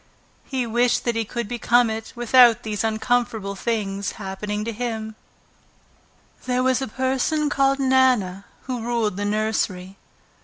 [0.45, 5.13] He wished that he could become it without these uncomfortable things happening to him.
[6.47, 9.97] There was a person called Nana who ruled the nursery.